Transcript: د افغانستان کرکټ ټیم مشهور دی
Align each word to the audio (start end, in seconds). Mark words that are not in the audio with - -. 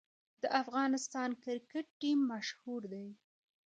د 0.41 0.43
افغانستان 0.61 1.29
کرکټ 1.43 1.85
ټیم 1.99 2.19
مشهور 2.31 2.81
دی 2.93 3.07